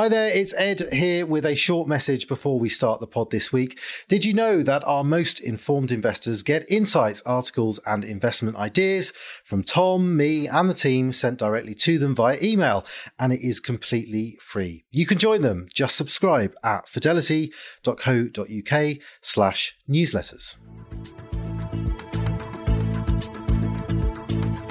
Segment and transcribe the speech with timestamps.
[0.00, 3.52] Hi there, it's Ed here with a short message before we start the pod this
[3.52, 3.78] week.
[4.08, 9.12] Did you know that our most informed investors get insights, articles, and investment ideas
[9.44, 12.82] from Tom, me, and the team sent directly to them via email,
[13.18, 14.86] and it is completely free.
[14.90, 15.68] You can join them.
[15.74, 20.56] Just subscribe at fidelity.co.uk slash newsletters.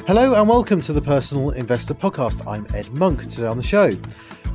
[0.07, 2.41] Hello and welcome to the Personal Investor Podcast.
[2.47, 3.29] I'm Ed Monk.
[3.29, 3.91] Today on the show,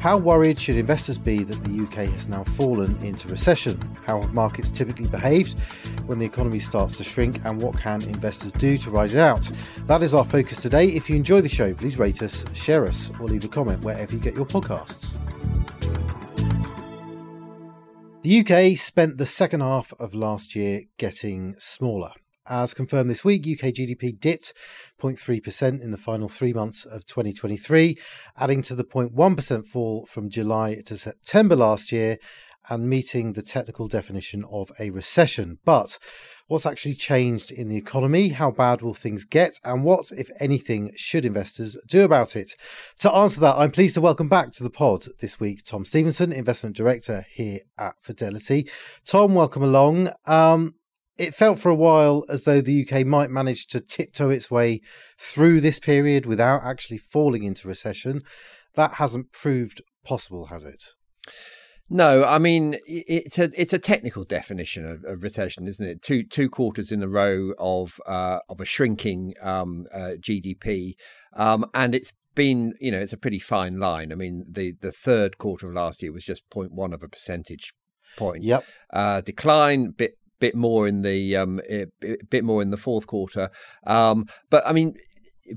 [0.00, 3.80] how worried should investors be that the UK has now fallen into recession?
[4.04, 5.58] How have markets typically behaved
[6.06, 7.44] when the economy starts to shrink?
[7.44, 9.50] And what can investors do to ride it out?
[9.86, 10.86] That is our focus today.
[10.88, 14.12] If you enjoy the show, please rate us, share us, or leave a comment wherever
[14.12, 15.16] you get your podcasts.
[18.22, 22.12] The UK spent the second half of last year getting smaller.
[22.46, 24.52] As confirmed this week, UK GDP dipped
[25.00, 27.96] 0.3% in the final three months of 2023,
[28.38, 32.18] adding to the 0.1% fall from July to September last year
[32.68, 35.58] and meeting the technical definition of a recession.
[35.64, 35.98] But
[36.46, 38.28] what's actually changed in the economy?
[38.28, 39.58] How bad will things get?
[39.64, 42.52] And what, if anything, should investors do about it?
[43.00, 46.32] To answer that, I'm pleased to welcome back to the pod this week Tom Stevenson,
[46.32, 48.68] Investment Director here at Fidelity.
[49.04, 50.10] Tom, welcome along.
[50.26, 50.74] Um,
[51.16, 54.80] it felt for a while as though the UK might manage to tiptoe its way
[55.18, 58.22] through this period without actually falling into recession.
[58.74, 60.82] That hasn't proved possible, has it?
[61.90, 66.02] No, I mean it's a it's a technical definition of, of recession, isn't it?
[66.02, 70.94] Two two quarters in a row of uh, of a shrinking um, uh, GDP,
[71.34, 74.12] um, and it's been you know it's a pretty fine line.
[74.12, 77.74] I mean the the third quarter of last year was just 0.1 of a percentage
[78.16, 78.44] point.
[78.44, 78.64] Yep.
[78.90, 81.86] Uh, decline bit bit more in the um, a
[82.28, 83.50] bit more in the fourth quarter.
[83.86, 84.94] Um, but I mean,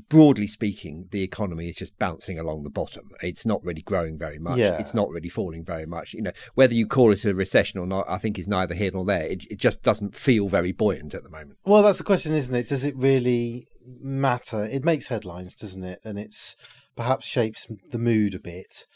[0.10, 3.10] broadly speaking, the economy is just bouncing along the bottom.
[3.22, 4.58] It's not really growing very much.
[4.58, 4.78] Yeah.
[4.78, 6.14] It's not really falling very much.
[6.14, 8.92] You know, whether you call it a recession or not, I think is neither here
[8.94, 9.28] nor there.
[9.28, 11.58] It, it just doesn't feel very buoyant at the moment.
[11.66, 12.68] Well, that's the question, isn't it?
[12.68, 13.66] Does it really
[14.02, 14.64] matter?
[14.64, 16.00] It makes headlines, doesn't it?
[16.06, 16.56] And it's
[16.96, 18.88] perhaps shapes the mood a bit.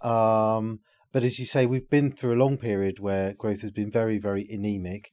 [0.00, 0.80] Um,
[1.12, 4.18] but as you say, we've been through a long period where growth has been very,
[4.18, 5.10] very anemic.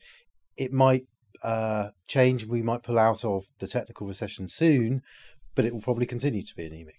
[0.57, 1.05] It might
[1.43, 2.45] uh, change.
[2.45, 5.01] We might pull out of the technical recession soon,
[5.55, 6.95] but it will probably continue to be anemic.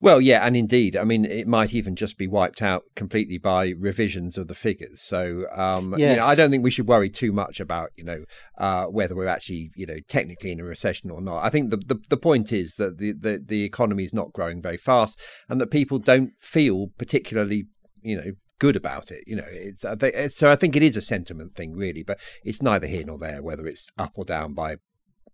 [0.00, 3.74] Well, yeah, and indeed, I mean, it might even just be wiped out completely by
[3.78, 5.00] revisions of the figures.
[5.00, 6.10] So, um, yes.
[6.10, 8.24] you know, I don't think we should worry too much about, you know,
[8.58, 11.44] uh, whether we're actually, you know, technically in a recession or not.
[11.44, 14.60] I think the the, the point is that the, the the economy is not growing
[14.60, 17.66] very fast, and that people don't feel particularly
[18.02, 18.32] you know
[18.62, 19.24] good about it.
[19.26, 22.62] You know, it's, it's so I think it is a sentiment thing really, but it's
[22.62, 24.76] neither here nor there whether it's up or down by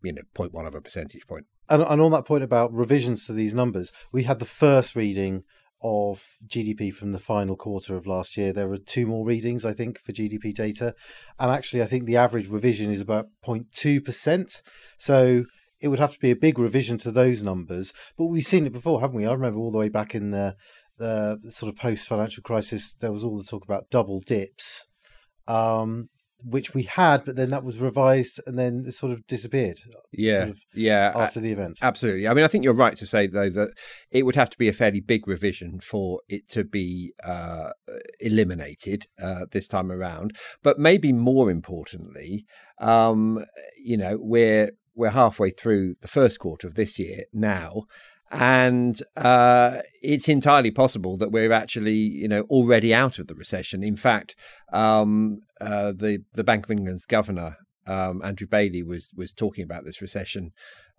[0.03, 1.45] you know 0.1 of a percentage point.
[1.69, 5.45] And, and on that point about revisions to these numbers, we had the first reading
[5.83, 8.55] of GDP from the final quarter of last year.
[8.55, 10.95] There were two more readings, I think, for GDP data.
[11.39, 14.63] And actually, I think the average revision is about 0.2%.
[14.97, 15.45] So
[15.81, 17.93] it would have to be a big revision to those numbers.
[18.17, 19.27] But we've seen it before, haven't we?
[19.27, 20.57] I remember all the way back in the
[20.99, 24.87] the sort of post financial crisis, there was all the talk about double dips,
[25.47, 26.09] um,
[26.45, 29.79] which we had, but then that was revised and then it sort of disappeared.
[30.13, 31.79] Yeah, sort of yeah, after the event.
[31.83, 32.29] Absolutely.
[32.29, 33.71] I mean, I think you're right to say though that
[34.11, 37.71] it would have to be a fairly big revision for it to be uh,
[38.21, 40.37] eliminated uh, this time around.
[40.63, 42.45] But maybe more importantly,
[42.81, 43.45] um,
[43.83, 47.85] you know, we're we're halfway through the first quarter of this year now
[48.31, 53.83] and uh, it's entirely possible that we're actually, you know, already out of the recession.
[53.83, 54.37] In fact,
[54.73, 57.57] um, uh, the the Bank of England's governor
[57.89, 60.53] um, Andrew Bailey was was talking about this recession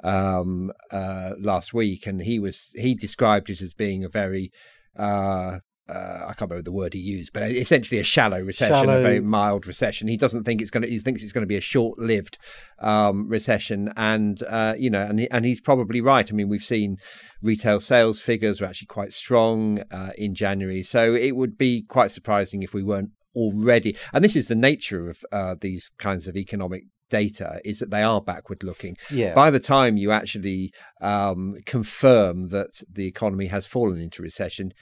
[0.04, 4.52] um, uh, last week, and he was he described it as being a very
[4.98, 9.00] uh, uh, I can't remember the word he used, but essentially a shallow recession, Shallow.
[9.00, 10.08] a very mild recession.
[10.08, 10.90] He doesn't think it's going to.
[10.90, 12.38] He thinks it's going to be a short-lived
[12.80, 16.32] um, recession, and uh, you know, and he, and he's probably right.
[16.32, 16.98] I mean, we've seen
[17.42, 22.12] retail sales figures are actually quite strong uh, in January, so it would be quite
[22.12, 23.98] surprising if we weren't already.
[24.14, 28.04] And this is the nature of uh, these kinds of economic data is that they
[28.04, 28.96] are backward looking.
[29.10, 29.34] Yeah.
[29.34, 30.72] By the time you actually
[31.02, 34.74] um, confirm that the economy has fallen into recession,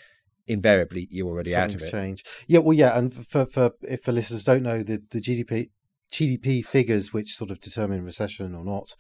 [0.47, 1.97] invariably you're already out of Something's it.
[1.97, 2.27] changed.
[2.47, 5.69] Yeah, well, yeah, and for for if the listeners don't know the the GDP
[6.11, 8.95] GDP figures, which sort of determine recession or not,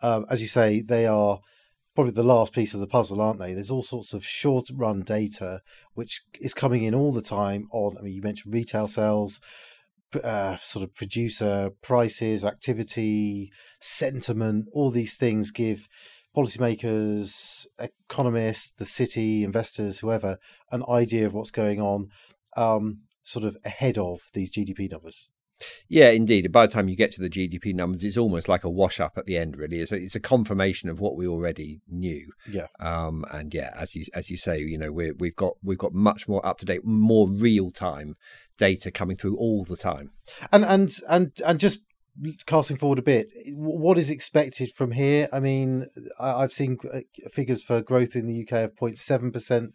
[0.00, 1.40] um, as you say, they are
[1.94, 3.52] probably the last piece of the puzzle, aren't they?
[3.52, 5.60] There's all sorts of short run data
[5.94, 7.66] which is coming in all the time.
[7.72, 9.40] On, I mean, you mentioned retail sales.
[10.22, 13.50] Uh, sort of producer prices, activity,
[13.80, 15.88] sentiment, all these things give
[16.36, 20.38] policymakers, economists, the city, investors, whoever,
[20.70, 22.08] an idea of what's going on,
[22.56, 25.28] um, sort of ahead of these GDP numbers.
[25.88, 26.50] Yeah, indeed.
[26.50, 29.12] By the time you get to the GDP numbers, it's almost like a wash up
[29.16, 29.56] at the end.
[29.56, 32.32] Really, it's a, it's a confirmation of what we already knew.
[32.48, 32.66] Yeah.
[32.80, 35.92] Um, and yeah, as you as you say, you know, we we've got we've got
[35.92, 38.16] much more up to date, more real time
[38.58, 40.10] data coming through all the time.
[40.50, 41.80] And and and and just
[42.46, 45.28] casting forward a bit, what is expected from here?
[45.32, 45.86] I mean,
[46.20, 47.00] I've seen uh,
[47.30, 49.74] figures for growth in the UK of 0.7 percent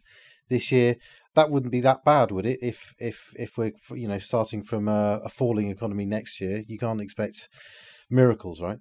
[0.49, 0.95] this year
[1.37, 2.57] that wouldn't be that bad, would it?
[2.63, 6.79] If if if we're you know starting from a, a falling economy next year, you
[6.79, 7.47] can't expect
[8.09, 8.79] miracles, right?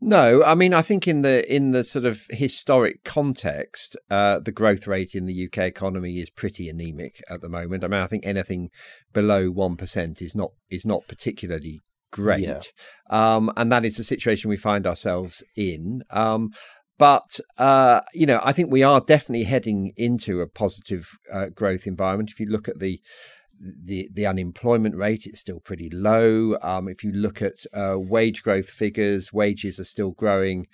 [0.00, 4.52] No, I mean I think in the in the sort of historic context, uh, the
[4.52, 7.82] growth rate in the UK economy is pretty anemic at the moment.
[7.82, 8.70] I mean I think anything
[9.12, 11.80] below one percent is not is not particularly
[12.12, 12.60] great, yeah.
[13.10, 16.04] um, and that is the situation we find ourselves in.
[16.10, 16.50] Um,
[16.98, 21.86] but uh, you know, I think we are definitely heading into a positive uh, growth
[21.86, 22.30] environment.
[22.30, 23.00] If you look at the
[23.58, 26.56] the the unemployment rate, it's still pretty low.
[26.62, 30.66] Um, if you look at uh, wage growth figures, wages are still growing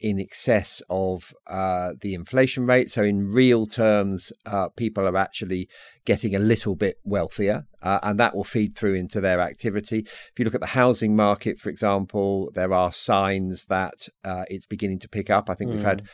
[0.00, 2.90] in excess of uh, the inflation rate.
[2.90, 5.68] So, in real terms, uh, people are actually
[6.04, 10.00] getting a little bit wealthier, uh, and that will feed through into their activity.
[10.00, 14.66] If you look at the housing market, for example, there are signs that uh, it's
[14.66, 15.48] beginning to pick up.
[15.48, 15.74] I think mm.
[15.74, 16.06] we've had hmm.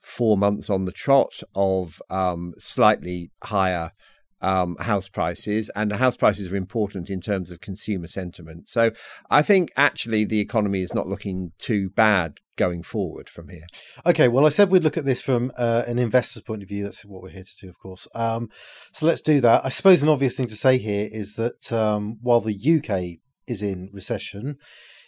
[0.00, 3.92] four months on the trot of um, slightly higher
[4.40, 8.68] um, house prices, and house prices are important in terms of consumer sentiment.
[8.68, 8.90] So
[9.30, 13.66] I think actually the economy is not looking too bad going forward from here.
[14.04, 16.84] Okay, well, I said we'd look at this from uh, an investor's point of view.
[16.84, 18.06] That's what we're here to do, of course.
[18.14, 18.50] Um,
[18.92, 19.64] so let's do that.
[19.64, 23.62] I suppose an obvious thing to say here is that um, while the UK is
[23.62, 24.58] in recession,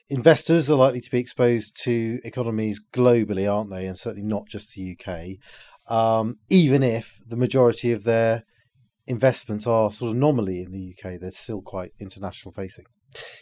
[0.09, 3.87] investors are likely to be exposed to economies globally, aren't they?
[3.87, 5.39] And certainly not just the UK.
[5.93, 8.45] Um, even if the majority of their
[9.11, 12.85] investments are sort of normally in the UK, they're still quite international facing.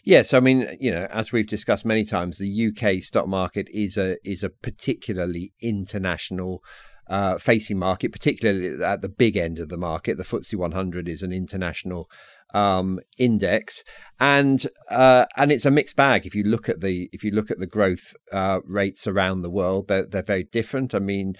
[0.02, 3.98] Yes, I mean, you know, as we've discussed many times, the UK stock market is
[3.98, 6.62] a is a particularly international
[7.06, 10.16] uh, facing market, particularly at the big end of the market.
[10.16, 12.08] The FTSE 100 is an international
[12.54, 13.84] um, index,
[14.18, 16.24] and uh, and it's a mixed bag.
[16.24, 19.50] If you look at the if you look at the growth uh, rates around the
[19.50, 20.94] world, they're they're very different.
[20.94, 21.34] I mean,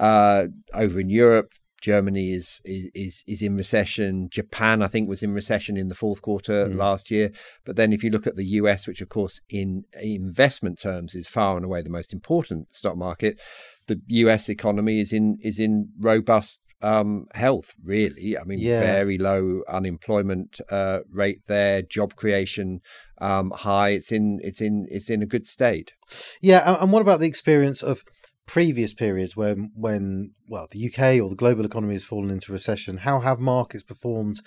[0.00, 1.52] uh, over in Europe,
[1.84, 4.28] Germany is is is in recession.
[4.30, 6.76] Japan, I think, was in recession in the fourth quarter mm.
[6.76, 7.30] last year.
[7.66, 11.28] But then, if you look at the US, which of course in investment terms is
[11.28, 13.38] far and away the most important stock market,
[13.86, 17.74] the US economy is in is in robust um, health.
[17.84, 18.80] Really, I mean, yeah.
[18.80, 22.80] very low unemployment uh, rate there, job creation
[23.18, 23.90] um, high.
[23.90, 25.92] It's in it's in it's in a good state.
[26.40, 28.04] Yeah, and what about the experience of
[28.46, 32.98] previous periods when when well the UK or the global economy has fallen into recession
[32.98, 34.40] how have markets performed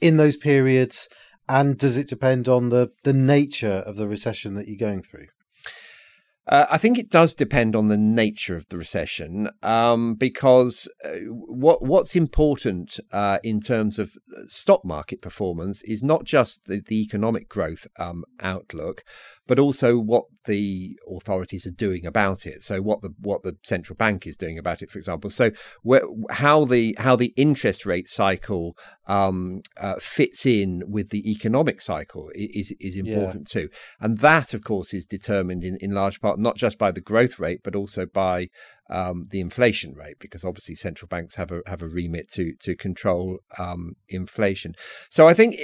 [0.00, 1.08] in those periods?
[1.48, 5.26] And does it depend on the the nature of the recession that you're going through?
[6.46, 11.16] Uh, I think it does depend on the nature of the recession, um, because uh,
[11.30, 16.82] what what's important uh, in terms of uh, stock market performance is not just the,
[16.86, 19.04] the economic growth um, outlook,
[19.46, 22.62] but also what the authorities are doing about it.
[22.62, 25.30] So what the what the central bank is doing about it, for example.
[25.30, 25.50] So
[25.82, 28.76] where, how the how the interest rate cycle
[29.06, 33.62] um, uh, fits in with the economic cycle is is important yeah.
[33.62, 33.68] too,
[34.00, 37.38] and that of course is determined in in large part not just by the growth
[37.38, 38.48] rate but also by
[38.90, 42.74] um, the inflation rate, because obviously central banks have a have a remit to to
[42.76, 44.74] control um, inflation.
[45.10, 45.56] So I think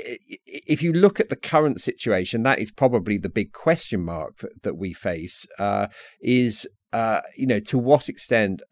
[0.46, 4.62] if you look at the current situation, that is probably the big question mark that,
[4.62, 5.46] that we face.
[5.58, 5.88] Uh,
[6.20, 8.62] is uh, you know to what extent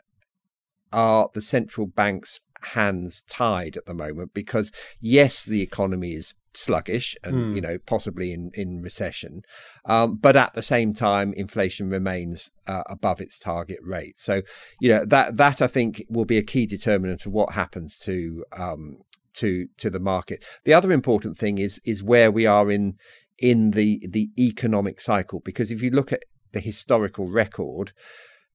[0.92, 7.16] are the central banks hands tied at the moment because yes the economy is sluggish
[7.22, 7.54] and mm.
[7.54, 9.42] you know possibly in in recession.
[9.84, 14.18] Um, but at the same time inflation remains uh, above its target rate.
[14.18, 14.42] So
[14.80, 18.44] you know that that i think will be a key determinant of what happens to
[18.56, 18.98] um,
[19.34, 20.44] to to the market.
[20.64, 22.94] The other important thing is is where we are in
[23.38, 25.40] in the the economic cycle.
[25.44, 27.92] Because if you look at the historical record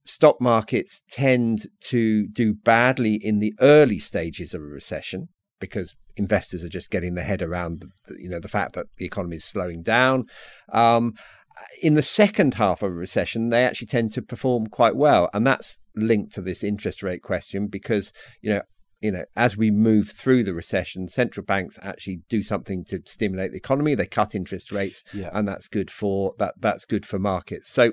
[0.06, 6.64] stock markets tend to do badly in the early stages of a recession because investors
[6.64, 9.46] are just getting their head around the, you know the fact that the economy is
[9.46, 10.26] slowing down.
[10.72, 11.14] Um,
[11.82, 15.46] in the second half of a recession, they actually tend to perform quite well, and
[15.46, 18.62] that's linked to this interest rate question because you know
[19.04, 23.52] you know, as we move through the recession, central banks actually do something to stimulate
[23.52, 23.96] the economy.
[23.96, 25.30] They cut interest rates, yeah.
[25.34, 26.56] and that's good for that.
[26.58, 27.70] That's good for markets.
[27.70, 27.92] So,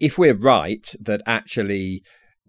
[0.00, 2.02] if we're right that actually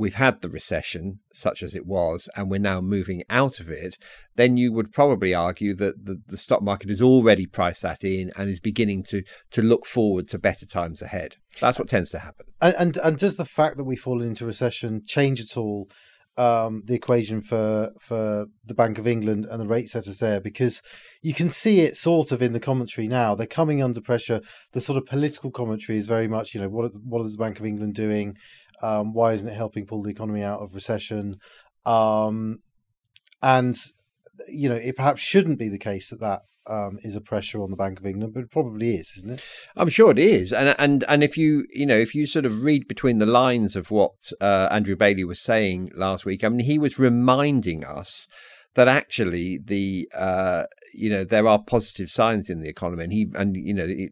[0.04, 3.98] we've had the recession, such as it was, and we're now moving out of it,
[4.36, 8.30] then you would probably argue that the, the stock market is already priced that in
[8.36, 11.38] and is beginning to to look forward to better times ahead.
[11.62, 12.48] That's what tends to happen.
[12.62, 15.88] And and, and does the fact that we've fallen into recession change at all
[16.38, 20.82] um, the equation for for the Bank of England and the rate setters there because
[21.22, 23.36] you can see it sort of in the commentary now.
[23.36, 24.42] They're coming under pressure.
[24.74, 27.60] The sort of political commentary is very much, you know, what what is the Bank
[27.60, 28.36] of England doing?
[28.82, 31.38] Um, why isn't it helping pull the economy out of recession?
[31.86, 32.60] Um,
[33.42, 33.76] and
[34.48, 37.70] you know, it perhaps shouldn't be the case that that um, is a pressure on
[37.70, 39.44] the Bank of England, but it probably is, isn't it?
[39.76, 42.64] I'm sure it is, and and and if you you know if you sort of
[42.64, 46.66] read between the lines of what uh, Andrew Bailey was saying last week, I mean
[46.66, 48.28] he was reminding us
[48.76, 50.64] that actually the uh,
[50.94, 54.10] you know there are positive signs in the economy, and he and you know he,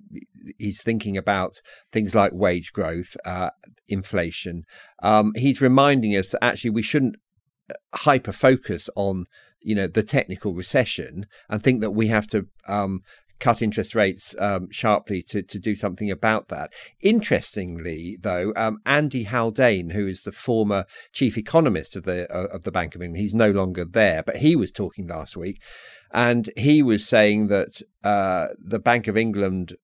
[0.58, 3.52] he's thinking about things like wage growth, uh,
[3.88, 4.64] inflation.
[5.02, 7.16] Um, he's reminding us that actually we shouldn't
[7.70, 9.26] uh, hyper focus on
[9.62, 13.02] you know the technical recession and think that we have to um,
[13.42, 16.72] cut interest rates um, sharply to, to do something about that.
[17.02, 22.64] Interestingly, though, um, Andy Haldane, who is the former chief economist of the uh, of
[22.64, 25.62] the Bank of England, he's no longer there, but he was talking last week,
[26.14, 29.76] and he was saying that uh, the Bank of England.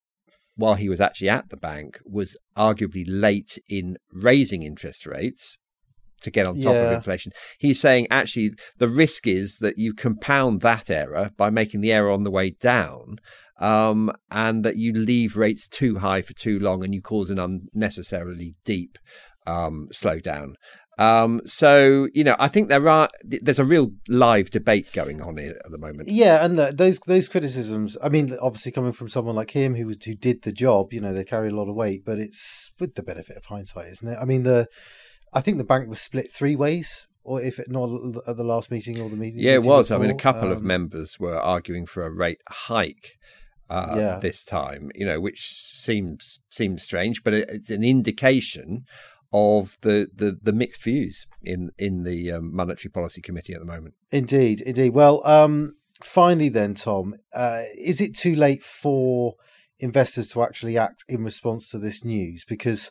[0.59, 5.59] While he was actually at the bank, was arguably late in raising interest rates
[6.21, 6.81] to get on top yeah.
[6.81, 7.31] of inflation.
[7.57, 12.11] He's saying actually the risk is that you compound that error by making the error
[12.11, 13.19] on the way down.
[13.59, 17.39] Um, and that you leave rates too high for too long and you cause an
[17.39, 18.99] unnecessarily deep
[19.47, 20.53] um, slowdown.
[20.99, 25.37] Um, so you know, I think there are there's a real live debate going on
[25.37, 26.07] here at the moment.
[26.07, 27.97] Yeah, and the, those those criticisms.
[28.01, 31.01] I mean, obviously coming from someone like him who was who did the job, you
[31.01, 32.03] know, they carry a lot of weight.
[32.03, 34.17] But it's with the benefit of hindsight, isn't it?
[34.19, 34.67] I mean, the
[35.33, 37.89] I think the bank was split three ways, or if it not
[38.27, 39.39] at the last meeting or the meeting.
[39.39, 39.89] Yeah, it was.
[39.89, 40.03] Before.
[40.03, 43.17] I mean, a couple um, of members were arguing for a rate hike.
[43.69, 44.19] Uh, yeah.
[44.19, 48.85] This time, you know, which seems seems strange, but it, it's an indication
[49.33, 53.65] of the, the, the mixed views in in the um, monetary policy committee at the
[53.65, 53.95] moment.
[54.11, 54.91] Indeed, indeed.
[54.91, 59.35] Well, um, finally, then, Tom, uh, is it too late for
[59.79, 62.45] investors to actually act in response to this news?
[62.47, 62.89] Because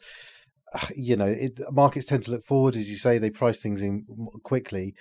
[0.95, 4.05] you know, it, markets tend to look forward, as you say, they price things in
[4.43, 4.95] quickly.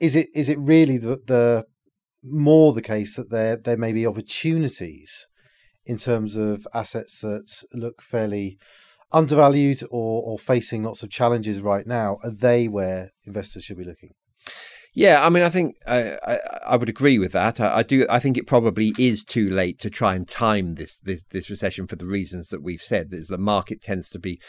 [0.00, 1.66] Is it is it really the, the
[2.22, 5.28] more the case that there there may be opportunities
[5.86, 8.58] in terms of assets that look fairly
[9.10, 12.18] undervalued or, or facing lots of challenges right now?
[12.22, 14.10] Are they where investors should be looking?
[14.94, 17.60] Yeah, I mean, I think I, I, I would agree with that.
[17.60, 18.06] I, I, do.
[18.10, 21.86] I think it probably is too late to try and time this, this this recession
[21.86, 23.12] for the reasons that we've said.
[23.12, 24.40] Is the market tends to be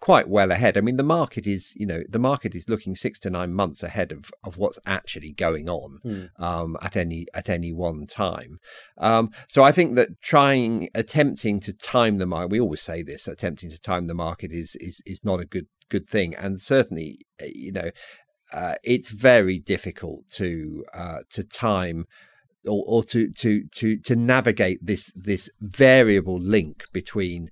[0.00, 0.76] quite well ahead.
[0.76, 3.82] I mean, the market is, you know, the market is looking six to nine months
[3.82, 6.30] ahead of, of what's actually going on mm.
[6.38, 8.58] um, at any at any one time.
[8.98, 13.26] Um, so I think that trying, attempting to time the market, we always say this,
[13.26, 17.20] attempting to time the market is is is not a good good thing, and certainly,
[17.40, 17.90] eh, you know,
[18.52, 22.06] uh, it's very difficult to uh, to time.
[22.66, 27.50] Or, or to to to to navigate this this variable link between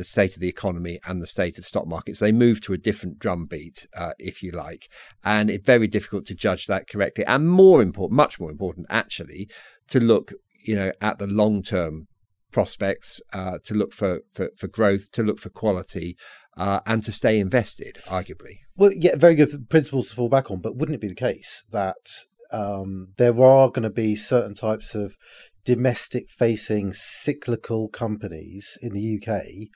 [0.00, 2.20] the state of the economy and the state of stock markets.
[2.20, 4.88] They move to a different drumbeat, uh, if you like,
[5.22, 7.22] and it's very difficult to judge that correctly.
[7.26, 9.50] And more important, much more important, actually,
[9.88, 10.32] to look,
[10.64, 12.06] you know, at the long term
[12.50, 16.16] prospects, uh, to look for, for, for growth, to look for quality,
[16.56, 18.60] uh, and to stay invested, arguably.
[18.76, 20.62] Well, yeah, very good principles to fall back on.
[20.62, 24.94] But wouldn't it be the case that um, there are going to be certain types
[24.94, 25.18] of
[25.64, 29.68] domestic facing cyclical companies in the UK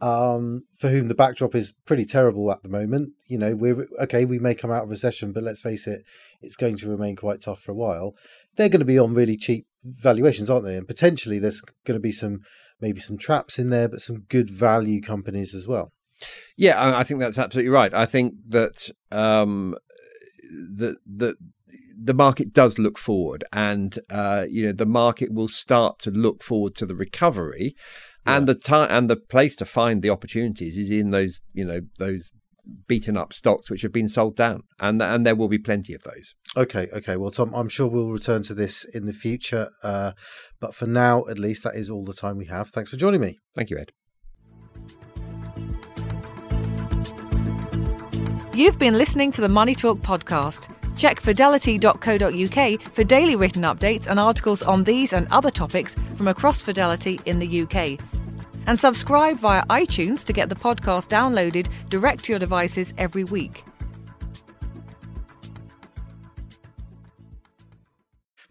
[0.00, 3.12] um, for whom the backdrop is pretty terrible at the moment.
[3.28, 6.02] You know, we're okay, we may come out of recession, but let's face it,
[6.40, 8.14] it's going to remain quite tough for a while.
[8.56, 10.76] They're going to be on really cheap valuations, aren't they?
[10.76, 12.40] And potentially there's going to be some
[12.80, 15.92] maybe some traps in there, but some good value companies as well.
[16.56, 17.92] Yeah, I think that's absolutely right.
[17.92, 19.76] I think that um,
[20.50, 21.36] the the
[21.98, 26.42] the market does look forward, and uh, you know the market will start to look
[26.42, 27.74] forward to the recovery
[28.26, 31.80] and the time and the place to find the opportunities is in those you know
[31.98, 32.30] those
[32.88, 34.62] beaten up stocks which have been sold down.
[34.80, 36.34] And and there will be plenty of those.
[36.56, 37.16] Okay okay.
[37.16, 40.12] Well tom i'm sure we'll return to this in the future uh,
[40.60, 42.68] but for now at least that is all the time we have.
[42.68, 43.38] Thanks for joining me.
[43.54, 43.92] Thank you ed.
[48.54, 50.72] You've been listening to the money talk podcast.
[50.96, 56.62] Check fidelity.co.uk for daily written updates and articles on these and other topics from across
[56.62, 58.15] fidelity in the uk
[58.66, 63.64] And subscribe via iTunes to get the podcast downloaded direct to your devices every week.